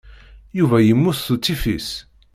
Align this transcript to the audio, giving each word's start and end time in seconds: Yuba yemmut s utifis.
Yuba 0.57 0.77
yemmut 0.81 1.17
s 1.25 1.27
utifis. 1.33 1.89